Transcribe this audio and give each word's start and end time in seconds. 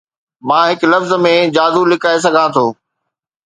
مان 0.47 0.63
هڪ 0.71 0.81
لفظ 0.93 1.11
۾ 1.25 1.35
جادو 1.57 1.81
لڪائي 1.91 2.17
سگهان 2.25 2.47
ٿو 2.55 2.65